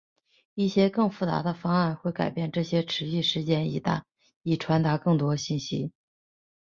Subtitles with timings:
[0.55, 3.69] 一些更复杂的方案会改变这些持续时间
[4.43, 5.91] 以传达更多信息。